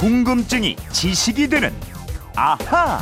궁금증이 0.00 0.76
지식이 0.94 1.46
되는 1.46 1.70
아하. 2.34 3.00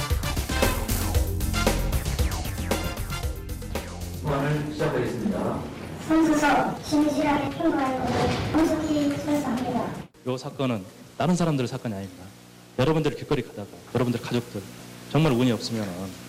수강을 4.18 4.73
시작하겠습니다. 4.73 5.61
선수서 6.08 6.83
진실하게 6.83 7.57
통과할 7.57 8.00
것을 8.00 8.19
엄숙히 8.53 9.11
설사합니다. 9.11 9.90
이 10.26 10.39
사건은 10.39 10.82
다른 11.16 11.36
사람들의 11.36 11.68
사건이 11.68 11.95
아닙니다. 11.95 12.25
여러분들 12.80 13.14
길거리 13.14 13.43
가다가 13.43 13.68
여러분들 13.94 14.21
가족들 14.21 14.61
정말 15.12 15.30
운이 15.35 15.53
없으면 15.53 15.86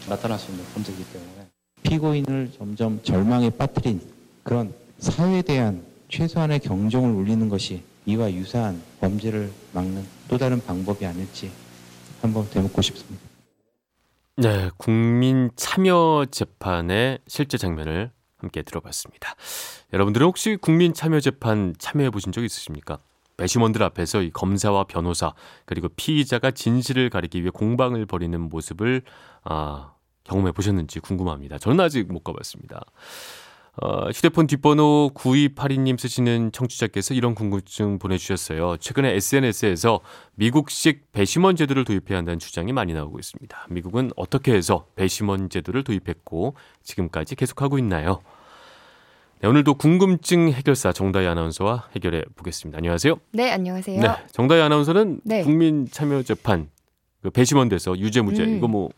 나타날 0.08 0.38
수 0.38 0.52
있는 0.52 0.64
범죄이기 0.76 1.04
때문에 1.06 1.48
피고인을 1.82 2.52
점점 2.56 3.02
절망에 3.02 3.50
빠뜨린 3.50 4.02
그런 4.44 4.72
사회에 5.00 5.42
대한 5.42 5.84
최소한의 6.10 6.60
경종을 6.60 7.10
울리는 7.10 7.50
것이 7.50 7.89
이와 8.06 8.32
유사한 8.32 8.82
범죄를 9.00 9.52
막는 9.74 10.06
또 10.28 10.38
다른 10.38 10.64
방법이 10.64 11.06
아닐지 11.06 11.52
한번 12.22 12.50
되묻고 12.50 12.82
싶습니다. 12.82 13.30
네, 14.36 14.70
국민 14.78 15.52
참여 15.56 16.28
재판의 16.32 17.20
실제 17.28 17.58
장면을 17.58 18.12
함께 18.38 18.62
들어봤습니다. 18.62 19.36
여러분들은 19.92 20.26
혹시 20.26 20.58
국민 20.60 20.94
참여 20.94 21.20
재판 21.20 21.76
참여해 21.78 22.10
보신 22.10 22.32
적 22.32 22.44
있으십니까? 22.44 23.00
배심원들 23.38 23.84
앞에서 23.84 24.22
이 24.22 24.32
검사와 24.32 24.86
변호사 24.86 25.34
그리고 25.66 25.88
피의자가 25.90 26.52
진실을 26.52 27.10
가리기 27.10 27.42
위해 27.42 27.52
공방을 27.52 28.06
벌이는 28.06 28.40
모습을 28.42 29.02
아, 29.44 29.94
경험해 30.26 30.52
보셨는지 30.52 31.00
궁금합니다. 31.00 31.58
저는 31.58 31.80
아직 31.80 32.12
못 32.12 32.24
가봤습니다. 32.24 32.82
어, 33.82 34.10
휴대폰 34.10 34.46
뒷번호 34.48 35.12
9282님 35.14 35.98
쓰시는 35.98 36.52
청취자께서 36.52 37.14
이런 37.14 37.34
궁금증 37.34 37.98
보내주셨어요. 37.98 38.76
최근에 38.78 39.16
SNS에서 39.16 40.02
미국식 40.36 41.14
배심원 41.14 41.56
제도를 41.56 41.86
도입해야 41.86 42.18
한다는 42.18 42.40
주장이 42.40 42.74
많이 42.74 42.94
나오고 42.94 43.20
있습니다. 43.20 43.68
미국은 43.70 44.12
어떻게 44.18 44.54
해서 44.54 44.86
배심원 44.96 45.50
제도를 45.50 45.84
도입했고 45.86 46.56
지금까지 46.84 47.36
계속하고 47.36 47.78
있나요? 47.78 48.22
네, 49.42 49.48
오늘도 49.48 49.76
궁금증 49.76 50.52
해결사 50.52 50.92
정다희 50.92 51.26
아나운서와 51.26 51.88
해결해 51.96 52.24
보겠습니다. 52.36 52.78
안녕하세요. 52.78 53.16
네, 53.32 53.52
안녕하세요. 53.52 54.02
네, 54.02 54.10
정다희 54.34 54.62
아나운서는 54.62 55.22
네. 55.24 55.44
국민 55.44 55.88
참여 55.90 56.24
재판 56.24 56.70
그 57.22 57.30
배심원 57.30 57.70
돼서 57.70 57.98
유죄 57.98 58.20
무죄 58.20 58.44
음. 58.44 58.58
이거 58.58 58.68
뭐 58.68 58.90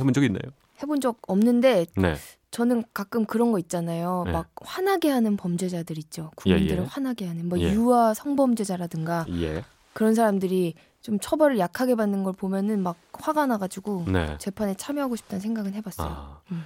해본 0.00 0.12
적 0.14 0.24
있나요? 0.24 0.50
해본 0.82 1.00
적 1.00 1.18
없는데 1.28 1.86
네. 1.94 2.16
저는 2.50 2.82
가끔 2.92 3.24
그런 3.26 3.52
거 3.52 3.58
있잖아요. 3.60 4.24
네. 4.26 4.32
막 4.32 4.48
화나게 4.60 5.08
하는 5.10 5.36
범죄자들 5.36 5.98
있죠. 5.98 6.30
국민들을 6.36 6.78
예, 6.78 6.82
예. 6.82 6.86
화나게 6.86 7.26
하는 7.26 7.48
뭐 7.48 7.58
예. 7.60 7.72
유아 7.72 8.14
성범죄자라든가 8.14 9.26
예. 9.30 9.64
그런 9.92 10.14
사람들이 10.14 10.74
좀 11.00 11.18
처벌을 11.20 11.58
약하게 11.58 11.94
받는 11.94 12.24
걸 12.24 12.32
보면은 12.32 12.82
막 12.82 12.96
화가 13.12 13.46
나가지고 13.46 14.06
네. 14.08 14.36
재판에 14.38 14.74
참여하고 14.74 15.16
싶다는 15.16 15.40
생각은 15.40 15.74
해봤어요. 15.74 16.08
아, 16.08 16.40
음. 16.50 16.64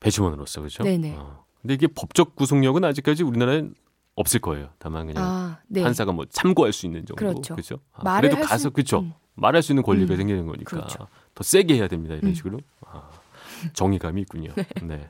배심원으로서 0.00 0.60
그렇죠? 0.60 0.82
네네. 0.82 1.16
어. 1.18 1.44
근데 1.60 1.74
이게 1.74 1.86
법적 1.86 2.34
구속력은 2.34 2.84
아직까지 2.84 3.22
우리나라엔 3.22 3.74
없을 4.14 4.40
거예요. 4.40 4.70
다만 4.78 5.06
그냥 5.06 5.22
아, 5.24 5.58
네. 5.68 5.82
판사가 5.82 6.10
뭐 6.12 6.24
참고할 6.28 6.72
수 6.72 6.86
있는 6.86 7.00
정도. 7.06 7.16
그렇죠. 7.16 7.54
그죠? 7.54 7.78
아, 7.92 8.20
그래도 8.20 8.36
할 8.36 8.44
가서 8.44 8.62
수- 8.62 8.70
그렇죠. 8.70 9.00
음. 9.00 9.12
말할 9.34 9.62
수 9.62 9.70
있는 9.72 9.82
권리가 9.84 10.14
음. 10.14 10.16
생기는 10.16 10.46
거니까 10.46 10.70
그렇죠. 10.70 11.06
더 11.34 11.44
세게 11.44 11.74
해야 11.74 11.86
됩니다. 11.86 12.14
이런 12.16 12.30
음. 12.30 12.34
식으로. 12.34 12.58
아, 12.86 13.08
정의감이 13.72 14.20
있군요. 14.22 14.50
네. 14.82 15.08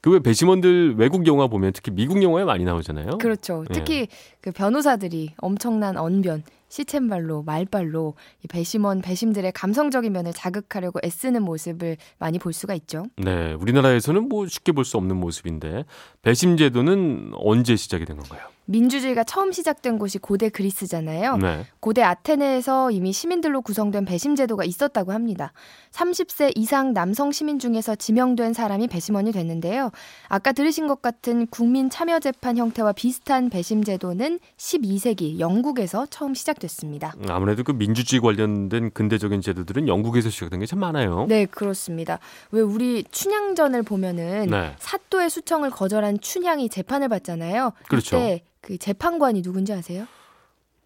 그왜 0.00 0.20
배심원들 0.20 0.94
외국 0.96 1.26
영화 1.26 1.48
보면 1.48 1.72
특히 1.72 1.90
미국 1.90 2.22
영화에 2.22 2.44
많이 2.44 2.64
나오잖아요. 2.64 3.18
그렇죠. 3.18 3.64
예. 3.70 3.72
특히 3.72 4.08
그 4.40 4.52
변호사들이 4.52 5.34
엄청난 5.38 5.96
언변, 5.96 6.44
시쳇말로, 6.68 7.42
말발로 7.42 8.14
이 8.44 8.48
배심원, 8.48 9.00
배심들의 9.02 9.52
감성적인 9.52 10.12
면을 10.12 10.32
자극하려고 10.32 11.00
애쓰는 11.04 11.42
모습을 11.42 11.96
많이 12.18 12.38
볼 12.38 12.52
수가 12.52 12.74
있죠. 12.74 13.04
네, 13.16 13.52
우리나라에서는 13.54 14.28
뭐 14.28 14.46
쉽게 14.46 14.72
볼 14.72 14.84
수 14.84 14.96
없는 14.96 15.16
모습인데 15.16 15.84
배심 16.22 16.56
제도는 16.56 17.32
언제 17.34 17.76
시작이 17.76 18.04
된 18.06 18.16
건가요? 18.16 18.40
민주주의가 18.70 19.24
처음 19.24 19.50
시작된 19.50 19.98
곳이 19.98 20.18
고대 20.18 20.50
그리스잖아요. 20.50 21.38
네. 21.38 21.64
고대 21.80 22.02
아테네에서 22.02 22.90
이미 22.90 23.12
시민들로 23.12 23.62
구성된 23.62 24.04
배심 24.04 24.36
제도가 24.36 24.64
있었다고 24.64 25.12
합니다. 25.12 25.52
30세 25.92 26.52
이상 26.54 26.92
남성 26.92 27.32
시민 27.32 27.58
중에서 27.58 27.94
지명된 27.94 28.52
사람이 28.52 28.88
배심원이 28.88 29.32
됐는데요. 29.32 29.90
아까 30.28 30.52
들으신 30.52 30.86
것 30.86 31.00
같은 31.00 31.46
국민 31.46 31.88
참여 31.88 32.20
재판 32.20 32.58
형태와 32.58 32.92
비슷한 32.92 33.48
배심 33.48 33.84
제도는 33.84 34.38
12세기 34.58 35.38
영국에서 35.38 36.04
처음 36.10 36.34
시작 36.34 36.57
됐습니다. 36.58 37.14
아무래도 37.28 37.64
그 37.64 37.72
민주주의 37.72 38.20
관련된 38.20 38.90
근대적인 38.92 39.40
제도들은 39.40 39.88
영국에서 39.88 40.30
시작된 40.30 40.60
게 40.60 40.66
참 40.66 40.80
많아요. 40.80 41.24
네, 41.28 41.46
그렇습니다. 41.46 42.18
왜 42.50 42.60
우리 42.60 43.04
춘향전을 43.10 43.82
보면은 43.84 44.48
네. 44.50 44.74
사또의 44.78 45.30
수청을 45.30 45.70
거절한 45.70 46.20
춘향이 46.20 46.68
재판을 46.68 47.08
받잖아요. 47.08 47.72
그렇죠. 47.88 48.16
이때 48.16 48.42
그 48.60 48.76
재판관이 48.76 49.42
누군지 49.42 49.72
아세요? 49.72 50.06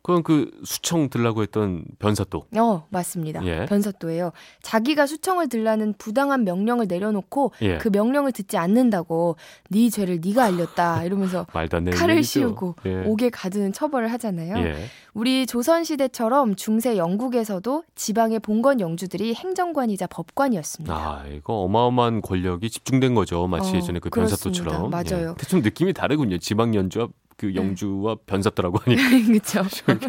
그건 0.03 0.25
그 0.25 0.51
수청 0.65 1.09
들라고 1.09 1.43
했던 1.43 1.85
변사또. 2.01 2.47
어, 2.57 2.87
맞습니다. 2.91 3.45
예. 3.47 3.67
변사또예요. 3.67 4.33
자기가 4.61 5.07
수청을 5.07 5.49
들라는 5.49 5.95
부당한 5.97 6.43
명령을 6.43 6.87
내려놓고 6.89 7.53
예. 7.63 7.79
그 7.79 7.89
명령을 7.89 8.33
듣지 8.33 8.57
않는다고 8.57 9.37
네 9.71 9.91
죄를 9.91 10.21
네가 10.25 10.45
알렸다 10.45 11.05
이러면서 11.05 11.45
칼을 11.45 12.17
얘기죠. 12.17 12.23
씌우고 12.23 12.77
예. 12.87 13.05
옥에 13.07 13.31
가두는 13.31 13.73
처벌을 13.73 14.11
하잖아요. 14.13 14.57
예. 14.59 14.75
우리 15.15 15.47
조선 15.47 15.85
시대처럼 15.85 16.57
중세 16.57 16.97
영국에서도 16.97 17.85
지방의 17.95 18.41
봉건 18.41 18.81
영주들이 18.81 19.35
행정관이자 19.35 20.09
법관이었습니다. 20.09 20.95
아, 20.95 21.25
이거 21.31 21.55
어마어마한 21.61 22.23
권력이 22.23 22.71
집중된 22.71 23.15
거죠. 23.15 23.47
마치 23.47 23.73
어, 23.73 23.77
예전에 23.77 24.01
그. 24.01 24.11
변사또처럼. 24.11 24.91
맞아요. 24.91 25.31
예. 25.31 25.35
대충 25.39 25.63
느낌이 25.63 25.93
다르군요. 25.93 26.39
지방 26.39 26.75
연주와 26.75 27.09
그 27.43 27.57
영주와 27.57 28.19
변사또라고 28.25 28.79
하니까 28.79 29.03
그렇죠. 29.27 29.65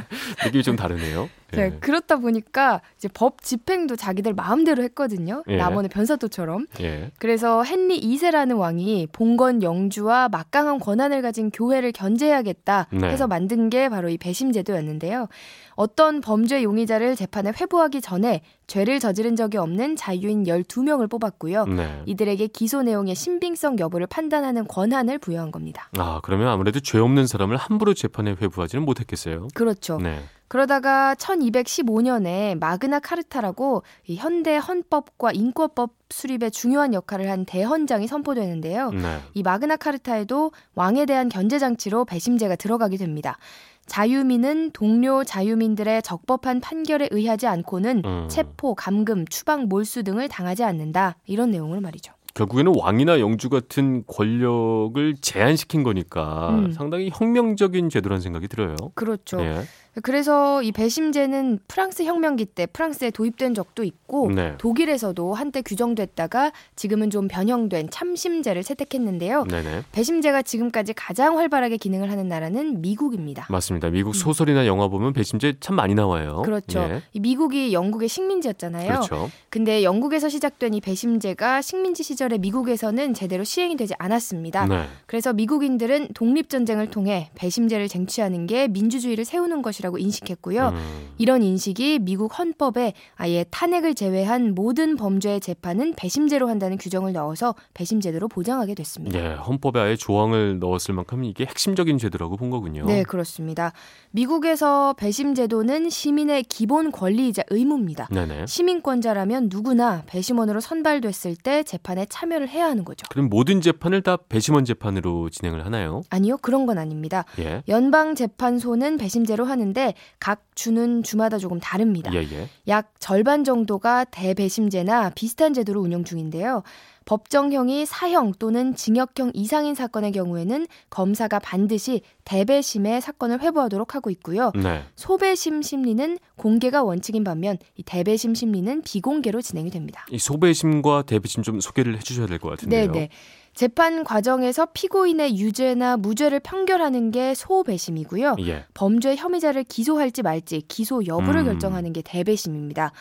느낌이 0.45 0.61
좀 0.61 0.75
다르네요. 0.75 1.31
예. 1.53 1.69
네, 1.69 1.77
그렇다 1.79 2.17
보니까 2.17 2.81
이제 2.97 3.07
법 3.13 3.41
집행도 3.41 3.95
자기들 3.95 4.33
마음대로 4.33 4.83
했거든요. 4.83 5.43
예. 5.47 5.57
남원의 5.57 5.89
변사또처럼. 5.89 6.67
예. 6.81 7.11
그래서 7.19 7.63
헨리 7.65 7.99
2세라는 7.99 8.57
왕이 8.57 9.07
봉건 9.11 9.63
영주와 9.63 10.29
막강한 10.29 10.79
권한을 10.79 11.21
가진 11.21 11.49
교회를 11.51 11.91
견제해야겠다 11.91 12.87
네. 12.91 13.07
해서 13.07 13.27
만든 13.27 13.69
게 13.69 13.89
바로 13.89 14.09
이 14.09 14.17
배심제도였는데요. 14.17 15.27
어떤 15.75 16.21
범죄 16.21 16.63
용의자를 16.63 17.15
재판에 17.15 17.51
회부하기 17.59 18.01
전에 18.01 18.41
죄를 18.67 18.99
저지른 18.99 19.35
적이 19.35 19.57
없는 19.57 19.95
자유인 19.95 20.43
12명을 20.43 21.09
뽑았고요. 21.09 21.65
네. 21.65 22.01
이들에게 22.05 22.47
기소 22.47 22.83
내용의 22.83 23.15
신빙성 23.15 23.79
여부를 23.79 24.07
판단하는 24.07 24.67
권한을 24.67 25.17
부여한 25.19 25.51
겁니다. 25.51 25.89
아, 25.97 26.19
그러면 26.23 26.47
아무래도 26.47 26.79
죄 26.79 26.99
없는 26.99 27.27
사람을 27.27 27.57
함부로 27.57 27.93
재판에 27.93 28.35
회부하지는 28.41 28.85
못했겠어요. 28.85 29.47
그렇죠. 29.53 29.97
네. 29.97 30.19
그러다가 30.53 31.15
1215년에 31.15 32.59
마그나 32.59 32.99
카르타라고 32.99 33.81
이 34.05 34.17
현대 34.17 34.55
헌법과 34.55 35.31
인권법 35.31 35.95
수립에 36.11 36.51
중요한 36.51 36.93
역할을 36.93 37.27
한 37.31 37.43
대헌장이 37.43 38.05
선포되는데요. 38.05 38.91
네. 38.91 39.17
이 39.33 39.41
마그나 39.41 39.77
카르타에도 39.77 40.51
왕에 40.75 41.07
대한 41.07 41.27
견제 41.27 41.57
장치로 41.57 42.05
배심제가 42.05 42.55
들어가게 42.55 42.97
됩니다. 42.97 43.39
자유민은 43.87 44.73
동료 44.73 45.23
자유민들의 45.23 46.03
적법한 46.03 46.61
판결에 46.61 47.07
의하지 47.09 47.47
않고는 47.47 48.03
음. 48.05 48.27
체포, 48.29 48.75
감금, 48.75 49.25
추방, 49.25 49.67
몰수 49.69 50.03
등을 50.03 50.27
당하지 50.27 50.63
않는다. 50.63 51.17
이런 51.25 51.49
내용을 51.49 51.81
말이죠. 51.81 52.13
결국에는 52.35 52.73
왕이나 52.75 53.19
영주 53.19 53.49
같은 53.49 54.03
권력을 54.05 55.15
제한시킨 55.19 55.81
거니까 55.81 56.49
음. 56.51 56.71
상당히 56.71 57.09
혁명적인 57.11 57.89
제도라는 57.89 58.21
생각이 58.21 58.47
들어요. 58.47 58.75
그렇죠. 58.93 59.39
예. 59.41 59.63
그래서 60.01 60.63
이 60.63 60.71
배심제는 60.71 61.59
프랑스 61.67 62.03
혁명기 62.03 62.45
때 62.45 62.65
프랑스에 62.65 63.11
도입된 63.11 63.53
적도 63.53 63.83
있고 63.83 64.31
네. 64.31 64.55
독일에서도 64.57 65.33
한때 65.35 65.61
규정됐다가 65.61 66.51
지금은 66.75 67.11
좀 67.11 67.27
변형된 67.27 67.89
참심제를 67.91 68.63
채택했는데요. 68.63 69.45
네네. 69.45 69.83
배심제가 69.91 70.41
지금까지 70.41 70.93
가장 70.93 71.37
활발하게 71.37 71.77
기능을 71.77 72.09
하는 72.09 72.27
나라는 72.27 72.81
미국입니다. 72.81 73.45
맞습니다. 73.49 73.89
미국 73.89 74.15
소설이나 74.15 74.65
영화 74.65 74.87
보면 74.87 75.13
배심제 75.13 75.57
참 75.59 75.75
많이 75.75 75.93
나와요. 75.93 76.39
음. 76.39 76.43
그렇죠. 76.43 76.79
예. 76.79 77.03
이 77.13 77.19
미국이 77.19 77.71
영국의 77.71 78.09
식민지였잖아요. 78.09 78.87
그렇죠. 78.87 79.29
근데 79.49 79.83
영국에서 79.83 80.27
시작된 80.27 80.73
이 80.73 80.81
배심제가 80.81 81.61
식민지 81.61 82.01
시절에 82.01 82.39
미국에서는 82.39 83.13
제대로 83.13 83.43
시행이 83.43 83.77
되지 83.77 83.93
않았습니다. 83.99 84.65
네. 84.65 84.85
그래서 85.05 85.33
미국인들은 85.33 86.09
독립 86.15 86.49
전쟁을 86.49 86.89
통해 86.89 87.29
배심제를 87.35 87.87
쟁취하는 87.87 88.47
게 88.47 88.67
민주주의를 88.67 89.25
세우는 89.25 89.61
것이라고 89.61 89.82
것이라고 89.83 89.97
인식했고요. 89.97 90.69
음. 90.69 91.09
이런 91.17 91.43
인식이 91.43 91.99
미국 91.99 92.37
헌법에 92.39 92.93
아예 93.15 93.45
탄핵을 93.49 93.95
제외한 93.95 94.55
모든 94.55 94.95
범죄의 94.95 95.41
재판은 95.41 95.93
배심제로 95.95 96.47
한다는 96.47 96.77
규정을 96.77 97.13
넣어서 97.13 97.53
배심제도로 97.73 98.29
보장하게 98.29 98.75
됐습니다. 98.75 99.19
예, 99.19 99.33
헌법에 99.35 99.79
아예 99.79 99.95
조항을 99.95 100.59
넣었을 100.59 100.93
만큼 100.93 101.23
이게 101.23 101.45
핵심적인 101.45 101.97
제도라고 101.97 102.37
본 102.37 102.49
거군요. 102.49 102.85
네, 102.85 103.03
그렇습니다. 103.03 103.73
미국에서 104.11 104.93
배심 104.93 105.35
제도는 105.35 105.89
시민의 105.89 106.43
기본 106.43 106.91
권리이자 106.91 107.43
의무입니다. 107.49 108.07
네네. 108.11 108.45
시민권자라면 108.47 109.49
누구나 109.51 110.03
배심원으로 110.07 110.59
선발됐을 110.61 111.35
때 111.35 111.63
재판에 111.63 112.05
참여를 112.09 112.47
해야 112.47 112.65
하는 112.65 112.85
거죠. 112.85 113.05
그럼 113.09 113.29
모든 113.29 113.61
재판을 113.61 114.01
다 114.01 114.17
배심원 114.29 114.65
재판으로 114.65 115.29
진행을 115.29 115.65
하나요? 115.65 116.01
아니요, 116.09 116.37
그런 116.37 116.65
건 116.65 116.77
아닙니다. 116.77 117.25
예. 117.39 117.63
연방 117.67 118.15
재판소는 118.15 118.97
배심제로 118.97 119.45
하는데 119.45 119.72
각 120.19 120.43
주는 120.55 121.03
주마다 121.03 121.37
조금 121.37 121.59
다릅니다. 121.59 122.13
예, 122.13 122.19
예. 122.19 122.47
약 122.67 122.93
절반 122.99 123.43
정도가 123.43 124.05
대배심제나 124.05 125.09
비슷한 125.11 125.53
제도로 125.53 125.81
운영 125.81 126.03
중인데요. 126.03 126.63
법정형이 127.05 127.85
사형 127.85 128.33
또는 128.39 128.75
징역형 128.75 129.31
이상인 129.33 129.75
사건의 129.75 130.13
경우에는 130.13 130.67
검사가 130.89 131.39
반드시 131.39 132.01
대배심의 132.23 133.01
사건을 133.01 133.41
회부하도록 133.41 133.93
하고 133.93 134.09
있고요. 134.09 134.51
네. 134.55 134.83
소배심 134.95 135.61
심리는 135.63 136.17
공개가 136.37 136.81
원칙인 136.83 137.25
반면 137.25 137.57
이 137.75 137.83
대배심 137.83 138.35
심리는 138.35 138.81
비공개로 138.83 139.41
진행이 139.41 139.69
됩니다. 139.69 140.05
이 140.11 140.17
소배심과 140.17 141.03
대배심 141.03 141.43
좀 141.43 141.59
소개를 141.59 141.97
해주셔야 141.97 142.27
될 142.27 142.39
것 142.39 142.49
같은데요. 142.51 142.91
네, 142.91 142.99
네. 142.99 143.09
재판 143.53 144.03
과정에서 144.03 144.67
피고인의 144.73 145.37
유죄나 145.37 145.97
무죄를 145.97 146.39
판결하는 146.39 147.11
게 147.11 147.35
소배심이고요. 147.35 148.37
예. 148.47 148.65
범죄 148.73 149.15
혐의자를 149.15 149.63
기소할지 149.63 150.23
말지 150.23 150.63
기소 150.67 151.05
여부를 151.05 151.41
음. 151.41 151.45
결정하는 151.45 151.93
게 151.93 152.01
대배심입니다. 152.01 152.91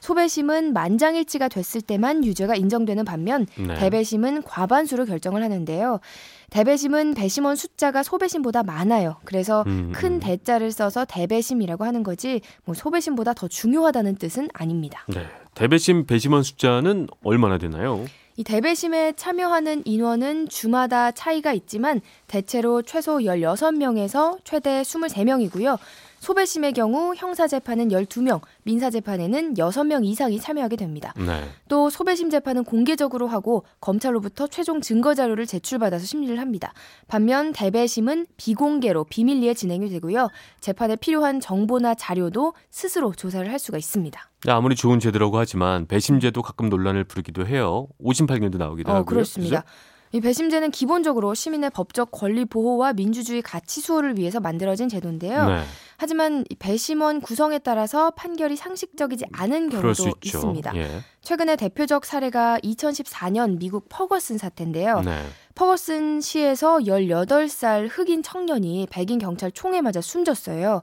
소배심은 0.00 0.72
만장일치가 0.72 1.48
됐을 1.48 1.82
때만 1.82 2.24
유죄가 2.24 2.54
인정되는 2.56 3.04
반면 3.04 3.46
네. 3.58 3.74
대배심은 3.74 4.42
과반수로 4.42 5.04
결정을 5.04 5.42
하는데요. 5.42 6.00
대배심은 6.48 7.14
배심원 7.14 7.54
숫자가 7.54 8.02
소배심보다 8.02 8.62
많아요. 8.62 9.16
그래서 9.24 9.62
음, 9.66 9.92
큰 9.94 10.14
음. 10.14 10.20
대자를 10.20 10.72
써서 10.72 11.04
대배심이라고 11.04 11.84
하는 11.84 12.02
거지 12.02 12.40
뭐 12.64 12.74
소배심보다 12.74 13.34
더 13.34 13.46
중요하다는 13.46 14.16
뜻은 14.16 14.48
아닙니다. 14.54 15.04
네. 15.08 15.26
대배심 15.54 16.06
배심원 16.06 16.42
숫자는 16.42 17.08
얼마나 17.22 17.58
되나요? 17.58 18.04
이 18.40 18.42
대배심에 18.42 19.12
참여하는 19.16 19.82
인원은 19.84 20.48
주마다 20.48 21.10
차이가 21.10 21.52
있지만 21.52 22.00
대체로 22.26 22.80
최소 22.80 23.18
16명에서 23.18 24.38
최대 24.44 24.80
23명이고요. 24.80 25.78
소배심의 26.20 26.74
경우 26.74 27.14
형사재판은 27.16 27.88
12명, 27.88 28.42
민사재판에는 28.64 29.54
6명 29.54 30.04
이상이 30.04 30.38
참여하게 30.38 30.76
됩니다. 30.76 31.12
네. 31.16 31.48
또 31.68 31.90
소배심 31.90 32.30
재판은 32.30 32.64
공개적으로 32.64 33.26
하고 33.26 33.64
검찰로부터 33.80 34.46
최종 34.46 34.80
증거 34.80 35.14
자료를 35.14 35.46
제출받아서 35.46 36.04
심리를 36.04 36.38
합니다. 36.38 36.72
반면 37.08 37.52
대배심은 37.52 38.26
비공개로 38.36 39.04
비밀리에 39.04 39.54
진행이 39.54 39.88
되고요. 39.88 40.28
재판에 40.60 40.96
필요한 40.96 41.40
정보나 41.40 41.94
자료도 41.94 42.52
스스로 42.70 43.12
조사를 43.12 43.50
할 43.50 43.58
수가 43.58 43.78
있습니다. 43.78 44.20
아무리 44.46 44.76
좋은 44.76 45.00
제도라고 45.00 45.38
하지만 45.38 45.86
배심제도 45.86 46.42
가끔 46.42 46.68
논란을 46.68 47.04
부르기도 47.04 47.46
해요. 47.46 47.88
58년도 48.02 48.58
나오기도 48.58 48.90
어, 48.92 48.96
하고요. 48.96 49.04
그렇습니다. 49.06 49.64
이 50.12 50.20
배심제는 50.20 50.72
기본적으로 50.72 51.34
시민의 51.34 51.70
법적 51.70 52.10
권리 52.10 52.44
보호와 52.44 52.94
민주주의 52.94 53.40
가치 53.42 53.80
수호를 53.80 54.18
위해서 54.18 54.40
만들어진 54.40 54.88
제도인데요. 54.88 55.46
네. 55.46 55.62
하지만 56.00 56.46
이 56.48 56.54
배심원 56.54 57.20
구성에 57.20 57.58
따라서 57.58 58.10
판결이 58.12 58.56
상식적이지 58.56 59.26
않은 59.32 59.68
경우도. 59.68 60.14
있습니다. 60.24 60.74
예. 60.74 61.00
최근에 61.20 61.56
대표적 61.56 62.06
사례가 62.06 62.58
2014년 62.64 63.58
미국 63.58 63.86
퍼거슨 63.90 64.38
사태인데요. 64.38 65.02
네. 65.02 65.22
퍼거슨 65.54 66.22
시에서 66.22 66.78
18살 66.78 67.88
흑인 67.90 68.22
청년이 68.22 68.86
백인 68.90 69.18
경찰 69.18 69.52
총에 69.52 69.82
맞아 69.82 70.00
숨졌어요. 70.00 70.80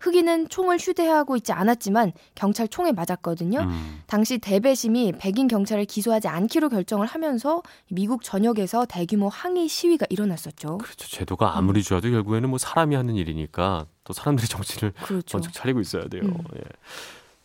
흑인은 0.00 0.48
총을 0.48 0.78
휴대하고 0.78 1.36
있지 1.36 1.52
않았지만 1.52 2.12
경찰 2.34 2.68
총에 2.68 2.92
맞았거든요. 2.92 3.60
음. 3.60 4.02
당시 4.06 4.38
대배심이 4.38 5.12
백인 5.18 5.48
경찰을 5.48 5.84
기소하지 5.84 6.28
않기로 6.28 6.68
결정을 6.68 7.06
하면서 7.06 7.62
미국 7.90 8.22
전역에서 8.22 8.86
대규모 8.86 9.28
항의 9.28 9.68
시위가 9.68 10.06
일어났었죠. 10.10 10.78
그렇죠. 10.78 11.08
제도가 11.08 11.56
아무리 11.56 11.82
좋아도 11.82 12.10
결국에는 12.10 12.48
뭐 12.48 12.58
사람이 12.58 12.94
하는 12.94 13.16
일이니까 13.16 13.86
또 14.04 14.12
사람들의 14.12 14.48
정신을 14.48 14.92
그렇죠. 15.02 15.32
번쩍 15.32 15.52
차리고 15.52 15.80
있어야 15.80 16.04
돼요. 16.08 16.22
음. 16.24 16.38
예. 16.56 16.62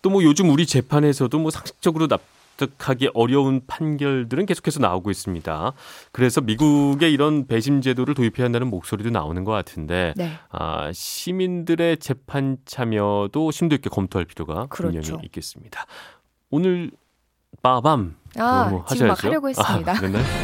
또뭐 0.03 0.23
요즘 0.23 0.49
우리 0.49 0.65
재판에서도 0.65 1.39
뭐 1.39 1.49
상식적으로 1.49 2.07
납 2.07 2.21
득하기 2.57 3.09
어려운 3.13 3.61
판결들은 3.65 4.45
계속해서 4.45 4.79
나오고 4.79 5.11
있습니다. 5.11 5.73
그래서 6.11 6.41
미국의 6.41 7.11
이런 7.11 7.47
배심 7.47 7.81
제도를 7.81 8.13
도입해야 8.13 8.45
한다는 8.45 8.67
목소리도 8.67 9.09
나오는 9.09 9.43
것 9.43 9.51
같은데 9.51 10.13
네. 10.15 10.31
아, 10.49 10.91
시민들의 10.93 11.97
재판 11.97 12.57
참여도 12.65 13.51
심도 13.51 13.75
있게 13.75 13.89
검토할 13.89 14.25
필요가 14.25 14.67
그렇죠. 14.67 15.01
분명히 15.01 15.25
있겠습니다. 15.25 15.85
오늘 16.49 16.91
빠밤 17.61 18.15
아, 18.37 18.69
뭐 18.69 18.85
지금 18.87 19.07
막 19.07 19.13
하셔야죠. 19.13 19.27
하려고 19.27 19.49
했습니다. 19.49 19.91
아? 19.91 20.43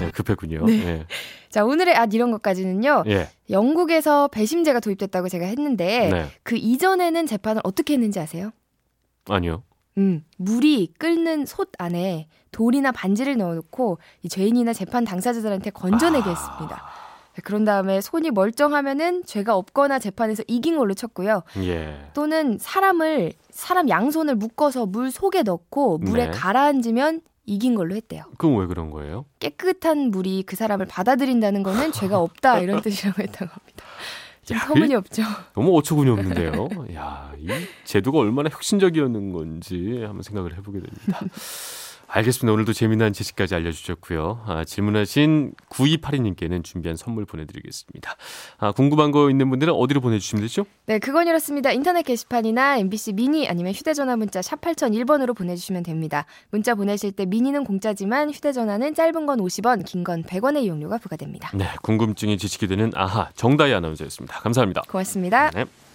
네, 0.00 0.10
급했군요. 0.12 0.64
네. 0.64 0.72
예. 0.72 1.06
자, 1.50 1.64
오늘의 1.64 1.94
앗 1.94 2.14
이런 2.14 2.30
것까지는요. 2.30 3.04
예. 3.08 3.28
영국에서 3.50 4.28
배심제가 4.28 4.80
도입됐다고 4.80 5.28
제가 5.28 5.44
했는데 5.46 6.08
네. 6.10 6.26
그 6.42 6.56
이전에는 6.56 7.26
재판을 7.26 7.60
어떻게 7.64 7.94
했는지 7.94 8.18
아세요? 8.18 8.50
아니요. 9.28 9.62
음, 9.98 10.24
물이 10.36 10.94
끓는 10.98 11.46
솥 11.46 11.70
안에 11.78 12.28
돌이나 12.52 12.92
반지를 12.92 13.36
넣어놓고 13.36 13.98
이 14.22 14.28
죄인이나 14.28 14.72
재판 14.72 15.04
당사자들한테 15.04 15.70
건져내게 15.70 16.28
아. 16.28 16.32
했습니다. 16.32 16.82
그런 17.44 17.64
다음에 17.64 18.00
손이 18.00 18.32
멀쩡하면은 18.32 19.24
죄가 19.24 19.54
없거나 19.56 19.98
재판에서 19.98 20.42
이긴 20.46 20.76
걸로 20.76 20.94
쳤고요. 20.94 21.42
예. 21.58 22.10
또는 22.12 22.58
사람을 22.60 23.32
사람 23.50 23.88
양손을 23.88 24.34
묶어서 24.34 24.86
물 24.86 25.10
속에 25.10 25.42
넣고 25.42 25.98
물에 25.98 26.26
네. 26.26 26.30
가라앉으면 26.32 27.22
이긴 27.46 27.74
걸로 27.74 27.94
했대요. 27.94 28.24
그럼 28.38 28.58
왜 28.58 28.66
그런 28.66 28.90
거예요? 28.90 29.24
깨끗한 29.38 30.10
물이 30.10 30.44
그 30.44 30.56
사람을 30.56 30.86
받아들인다는 30.86 31.62
거는 31.62 31.92
죄가 31.92 32.18
없다 32.18 32.58
이런 32.60 32.80
뜻이라고 32.82 33.22
했던 33.22 33.48
겁니다. 33.48 33.84
좀 34.44 34.56
야, 34.56 34.60
터무니없죠. 34.66 35.22
너무 35.54 35.76
어처구니 35.78 36.10
없는데요. 36.10 36.68
야, 36.94 37.32
이 37.38 37.48
제도가 37.84 38.18
얼마나 38.18 38.48
혁신적이었는 38.50 39.32
건지 39.32 40.02
한번 40.04 40.22
생각을 40.22 40.56
해보게 40.56 40.80
됩니다. 40.80 41.20
알겠습니다. 42.12 42.52
오늘도 42.52 42.72
재미난 42.72 43.12
지식까지 43.12 43.54
알려주셨고요. 43.54 44.42
아, 44.46 44.64
질문하신 44.64 45.52
9282님께는 45.70 46.64
준비한 46.64 46.96
선물 46.96 47.24
보내드리겠습니다. 47.24 48.16
아, 48.58 48.72
궁금한 48.72 49.12
거 49.12 49.30
있는 49.30 49.48
분들은 49.48 49.72
어디로 49.72 50.00
보내주시면 50.00 50.42
되죠? 50.42 50.66
네, 50.86 50.98
그건 50.98 51.28
이렇습니다. 51.28 51.70
인터넷 51.70 52.02
게시판이나 52.02 52.78
MBC 52.78 53.12
미니 53.12 53.48
아니면 53.48 53.72
휴대전화 53.72 54.16
문자 54.16 54.42
샵 54.42 54.60
8001번으로 54.60 55.36
보내주시면 55.36 55.84
됩니다. 55.84 56.26
문자 56.50 56.74
보내실 56.74 57.12
때 57.12 57.26
미니는 57.26 57.62
공짜지만 57.64 58.30
휴대전화는 58.30 58.94
짧은 58.94 59.26
건 59.26 59.38
50원, 59.38 59.84
긴 59.84 60.00
건 60.02 60.22
100원의 60.24 60.62
이용료가 60.64 60.98
부과됩니다. 60.98 61.50
네, 61.54 61.66
궁금증이 61.82 62.38
지식이 62.38 62.66
되는 62.66 62.90
아하 62.94 63.28
정다희 63.36 63.72
아나운서였습니다. 63.74 64.40
감사합니다. 64.40 64.82
고맙습니다. 64.88 65.50
네. 65.50 65.64